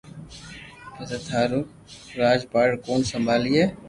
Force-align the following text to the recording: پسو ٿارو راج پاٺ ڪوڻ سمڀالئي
پسو 0.93 1.17
ٿارو 1.27 1.59
راج 2.19 2.39
پاٺ 2.51 2.69
ڪوڻ 2.85 2.99
سمڀالئي 3.11 3.63